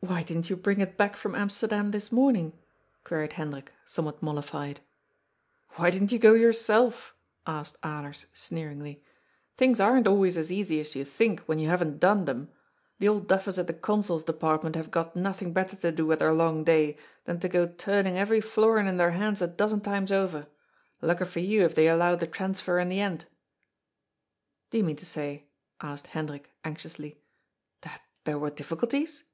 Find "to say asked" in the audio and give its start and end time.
24.96-26.06